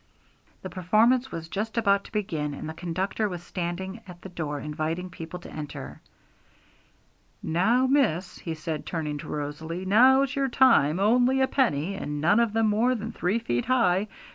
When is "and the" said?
2.55-2.73